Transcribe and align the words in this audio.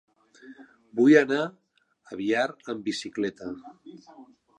Vull 0.99 1.17
anar 1.19 1.41
a 2.13 2.17
Biar 2.21 2.47
amb 2.75 2.81
bicicleta. 2.89 3.51